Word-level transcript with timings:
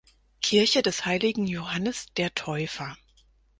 Kirche 0.41 0.81
des 0.81 1.05
heiligen 1.05 1.45
Johannes 1.45 2.07
der 2.17 2.33
Täufer 2.33 2.97